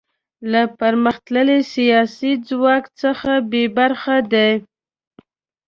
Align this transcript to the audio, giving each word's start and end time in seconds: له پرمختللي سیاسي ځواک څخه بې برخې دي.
له 0.51 0.61
پرمختللي 0.79 1.59
سیاسي 1.73 2.31
ځواک 2.49 2.83
څخه 3.01 3.31
بې 3.49 3.63
برخې 3.77 4.19
دي. 4.33 4.51